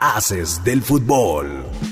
Haces 0.00 0.62
del 0.62 0.80
fútbol. 0.80 1.87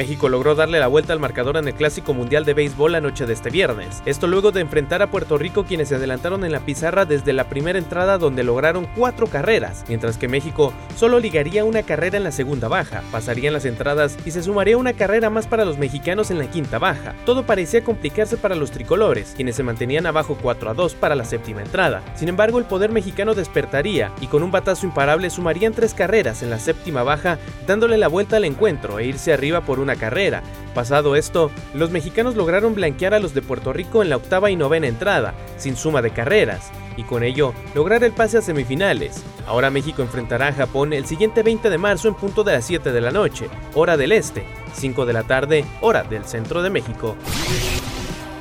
México 0.00 0.30
logró 0.30 0.54
darle 0.54 0.80
la 0.80 0.86
vuelta 0.86 1.12
al 1.12 1.20
marcador 1.20 1.58
en 1.58 1.68
el 1.68 1.74
Clásico 1.74 2.14
Mundial 2.14 2.46
de 2.46 2.54
Béisbol 2.54 2.92
la 2.92 3.02
noche 3.02 3.26
de 3.26 3.34
este 3.34 3.50
viernes. 3.50 4.02
Esto 4.06 4.28
luego 4.28 4.50
de 4.50 4.62
enfrentar 4.62 5.02
a 5.02 5.10
Puerto 5.10 5.36
Rico 5.36 5.64
quienes 5.64 5.90
se 5.90 5.96
adelantaron 5.96 6.42
en 6.42 6.52
la 6.52 6.60
pizarra 6.60 7.04
desde 7.04 7.34
la 7.34 7.50
primera 7.50 7.78
entrada 7.78 8.16
donde 8.16 8.42
lograron 8.42 8.88
cuatro 8.96 9.26
carreras, 9.26 9.84
mientras 9.88 10.16
que 10.16 10.26
México 10.26 10.72
solo 10.96 11.18
ligaría 11.18 11.66
una 11.66 11.82
carrera 11.82 12.16
en 12.16 12.24
la 12.24 12.32
segunda 12.32 12.66
baja, 12.66 13.02
pasarían 13.12 13.52
las 13.52 13.66
entradas 13.66 14.16
y 14.24 14.30
se 14.30 14.42
sumaría 14.42 14.78
una 14.78 14.94
carrera 14.94 15.28
más 15.28 15.46
para 15.46 15.66
los 15.66 15.76
mexicanos 15.76 16.30
en 16.30 16.38
la 16.38 16.50
quinta 16.50 16.78
baja. 16.78 17.14
Todo 17.26 17.44
parecía 17.44 17.84
complicarse 17.84 18.38
para 18.38 18.54
los 18.54 18.70
tricolores, 18.70 19.34
quienes 19.36 19.56
se 19.56 19.64
mantenían 19.64 20.06
abajo 20.06 20.38
4 20.40 20.70
a 20.70 20.72
2 20.72 20.94
para 20.94 21.14
la 21.14 21.26
séptima 21.26 21.60
entrada. 21.60 22.00
Sin 22.14 22.30
embargo, 22.30 22.58
el 22.58 22.64
poder 22.64 22.90
mexicano 22.90 23.34
despertaría 23.34 24.12
y 24.22 24.28
con 24.28 24.42
un 24.42 24.50
batazo 24.50 24.86
imparable 24.86 25.28
sumarían 25.28 25.74
tres 25.74 25.92
carreras 25.92 26.42
en 26.42 26.48
la 26.48 26.58
séptima 26.58 27.02
baja, 27.02 27.36
dándole 27.66 27.98
la 27.98 28.08
vuelta 28.08 28.38
al 28.38 28.46
encuentro 28.46 28.98
e 28.98 29.04
irse 29.04 29.34
arriba 29.34 29.60
por 29.60 29.78
una 29.78 29.89
carrera. 29.96 30.42
Pasado 30.74 31.16
esto, 31.16 31.50
los 31.74 31.90
mexicanos 31.90 32.36
lograron 32.36 32.74
blanquear 32.74 33.14
a 33.14 33.18
los 33.18 33.34
de 33.34 33.42
Puerto 33.42 33.72
Rico 33.72 34.02
en 34.02 34.10
la 34.10 34.16
octava 34.16 34.50
y 34.50 34.56
novena 34.56 34.86
entrada, 34.86 35.34
sin 35.56 35.76
suma 35.76 36.02
de 36.02 36.10
carreras, 36.10 36.70
y 36.96 37.02
con 37.02 37.22
ello 37.22 37.54
lograr 37.74 38.04
el 38.04 38.12
pase 38.12 38.38
a 38.38 38.42
semifinales. 38.42 39.22
Ahora 39.46 39.70
México 39.70 40.02
enfrentará 40.02 40.48
a 40.48 40.52
Japón 40.52 40.92
el 40.92 41.06
siguiente 41.06 41.42
20 41.42 41.70
de 41.70 41.78
marzo 41.78 42.08
en 42.08 42.14
punto 42.14 42.44
de 42.44 42.52
las 42.52 42.64
7 42.64 42.92
de 42.92 43.00
la 43.00 43.10
noche, 43.10 43.48
hora 43.74 43.96
del 43.96 44.12
este, 44.12 44.44
5 44.74 45.06
de 45.06 45.12
la 45.12 45.24
tarde, 45.24 45.64
hora 45.80 46.04
del 46.04 46.24
centro 46.24 46.62
de 46.62 46.70
México. 46.70 47.16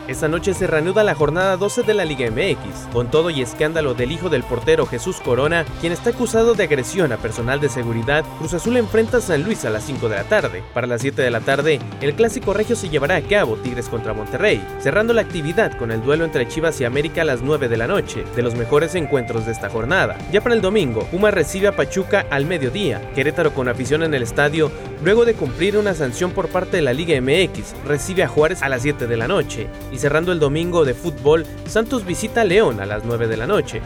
Esta 0.09 0.27
noche 0.27 0.55
se 0.55 0.65
reanuda 0.65 1.03
la 1.03 1.13
jornada 1.13 1.55
12 1.55 1.83
de 1.83 1.93
la 1.93 2.03
Liga 2.03 2.31
MX, 2.31 2.91
con 2.91 3.11
todo 3.11 3.29
y 3.29 3.43
escándalo 3.43 3.93
del 3.93 4.11
hijo 4.11 4.27
del 4.27 4.41
portero 4.41 4.87
Jesús 4.87 5.21
Corona, 5.21 5.65
quien 5.81 5.93
está 5.93 6.09
acusado 6.09 6.55
de 6.55 6.63
agresión 6.63 7.11
a 7.11 7.17
personal 7.17 7.59
de 7.59 7.69
seguridad. 7.69 8.25
Cruz 8.39 8.55
Azul 8.55 8.77
enfrenta 8.77 9.17
a 9.17 9.21
San 9.21 9.43
Luis 9.43 9.65
a 9.65 9.69
las 9.69 9.83
5 9.83 10.09
de 10.09 10.15
la 10.15 10.23
tarde. 10.23 10.63
Para 10.73 10.87
las 10.87 11.01
7 11.01 11.21
de 11.21 11.29
la 11.29 11.41
tarde, 11.41 11.79
el 12.01 12.15
clásico 12.15 12.55
regio 12.55 12.75
se 12.75 12.89
llevará 12.89 13.17
a 13.17 13.21
cabo 13.21 13.57
Tigres 13.57 13.87
contra 13.87 14.13
Monterrey, 14.13 14.65
cerrando 14.79 15.13
la 15.13 15.21
actividad 15.21 15.77
con 15.77 15.91
el 15.91 16.01
duelo 16.01 16.25
entre 16.25 16.47
Chivas 16.47 16.81
y 16.81 16.85
América 16.85 17.21
a 17.21 17.25
las 17.25 17.43
9 17.43 17.69
de 17.69 17.77
la 17.77 17.85
noche, 17.85 18.23
de 18.35 18.41
los 18.41 18.55
mejores 18.55 18.95
encuentros 18.95 19.45
de 19.45 19.51
esta 19.51 19.69
jornada. 19.69 20.17
Ya 20.31 20.41
para 20.41 20.55
el 20.55 20.61
domingo, 20.61 21.03
Puma 21.11 21.29
recibe 21.29 21.67
a 21.67 21.75
Pachuca 21.75 22.25
al 22.31 22.47
mediodía, 22.47 22.99
Querétaro 23.13 23.53
con 23.53 23.67
afición 23.67 24.01
en 24.01 24.15
el 24.15 24.23
estadio, 24.23 24.71
luego 25.03 25.23
de 25.23 25.35
cumplir 25.35 25.77
una 25.77 25.93
sanción 25.93 26.31
por 26.31 26.49
parte 26.49 26.77
de 26.77 26.81
la 26.81 26.93
Liga 26.93 27.21
MX, 27.21 27.75
recibe 27.85 28.23
a 28.23 28.27
Juárez 28.27 28.63
a 28.63 28.69
las 28.69 28.81
7 28.81 29.05
de 29.05 29.15
la 29.15 29.27
noche 29.27 29.67
cerrando 29.99 30.31
el 30.31 30.39
domingo 30.39 30.85
de 30.85 30.93
fútbol, 30.93 31.45
Santos 31.67 32.05
visita 32.05 32.41
a 32.41 32.45
León 32.45 32.79
a 32.79 32.85
las 32.85 33.03
9 33.03 33.27
de 33.27 33.37
la 33.37 33.45
noche. 33.45 33.81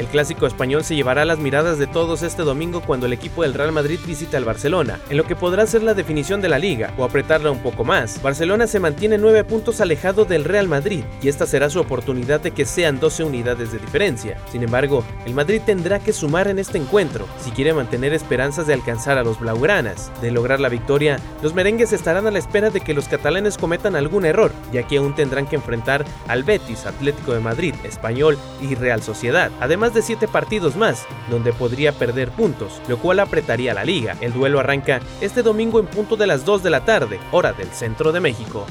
El 0.00 0.06
clásico 0.06 0.46
español 0.46 0.82
se 0.82 0.96
llevará 0.96 1.26
las 1.26 1.40
miradas 1.40 1.76
de 1.76 1.86
todos 1.86 2.22
este 2.22 2.40
domingo 2.40 2.80
cuando 2.80 3.04
el 3.04 3.12
equipo 3.12 3.42
del 3.42 3.52
Real 3.52 3.70
Madrid 3.70 4.00
visita 4.06 4.38
al 4.38 4.46
Barcelona, 4.46 4.98
en 5.10 5.18
lo 5.18 5.24
que 5.24 5.36
podrá 5.36 5.66
ser 5.66 5.82
la 5.82 5.92
definición 5.92 6.40
de 6.40 6.48
la 6.48 6.58
liga 6.58 6.94
o 6.96 7.04
apretarla 7.04 7.50
un 7.50 7.58
poco 7.58 7.84
más. 7.84 8.22
Barcelona 8.22 8.66
se 8.66 8.80
mantiene 8.80 9.18
9 9.18 9.44
puntos 9.44 9.78
alejado 9.82 10.24
del 10.24 10.44
Real 10.44 10.68
Madrid 10.68 11.04
y 11.20 11.28
esta 11.28 11.46
será 11.46 11.68
su 11.68 11.80
oportunidad 11.80 12.40
de 12.40 12.52
que 12.52 12.64
sean 12.64 12.98
12 12.98 13.24
unidades 13.24 13.72
de 13.72 13.78
diferencia. 13.78 14.38
Sin 14.50 14.62
embargo, 14.62 15.04
el 15.26 15.34
Madrid 15.34 15.60
tendrá 15.66 15.98
que 15.98 16.14
sumar 16.14 16.48
en 16.48 16.58
este 16.58 16.78
encuentro 16.78 17.26
si 17.38 17.50
quiere 17.50 17.74
mantener 17.74 18.14
esperanzas 18.14 18.66
de 18.66 18.72
alcanzar 18.72 19.18
a 19.18 19.22
los 19.22 19.38
blaugranas. 19.38 20.10
De 20.22 20.30
lograr 20.30 20.60
la 20.60 20.70
victoria, 20.70 21.18
los 21.42 21.52
merengues 21.52 21.92
estarán 21.92 22.26
a 22.26 22.30
la 22.30 22.38
espera 22.38 22.70
de 22.70 22.80
que 22.80 22.94
los 22.94 23.06
catalanes 23.06 23.58
cometan 23.58 23.96
algún 23.96 24.24
error, 24.24 24.50
ya 24.72 24.82
que 24.82 24.96
aún 24.96 25.14
tendrán 25.14 25.46
que 25.46 25.56
enfrentar 25.56 26.06
al 26.26 26.42
Betis, 26.42 26.86
Atlético 26.86 27.34
de 27.34 27.40
Madrid, 27.40 27.74
Español 27.84 28.38
y 28.62 28.74
Real 28.76 29.02
Sociedad. 29.02 29.50
Además 29.60 29.89
de 29.94 30.02
siete 30.02 30.28
partidos 30.28 30.76
más, 30.76 31.06
donde 31.30 31.52
podría 31.52 31.92
perder 31.92 32.30
puntos, 32.30 32.80
lo 32.88 32.98
cual 32.98 33.20
apretaría 33.20 33.74
la 33.74 33.84
liga. 33.84 34.16
El 34.20 34.32
duelo 34.32 34.60
arranca 34.60 35.00
este 35.20 35.42
domingo 35.42 35.80
en 35.80 35.86
punto 35.86 36.16
de 36.16 36.26
las 36.26 36.44
2 36.44 36.62
de 36.62 36.70
la 36.70 36.84
tarde, 36.84 37.18
hora 37.32 37.52
del 37.52 37.68
centro 37.68 38.12
de 38.12 38.20
México. 38.20 38.66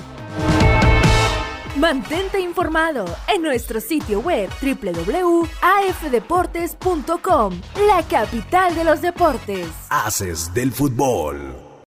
Mantente 1.76 2.40
informado 2.42 3.06
en 3.34 3.42
nuestro 3.42 3.80
sitio 3.80 4.20
web 4.20 4.50
www.afdeportes.com, 4.62 7.62
la 7.88 8.04
capital 8.04 8.76
de 8.76 8.84
los 8.84 9.02
deportes. 9.02 9.70
Haces 9.90 10.54
del 10.54 10.74
fútbol. 10.74 11.69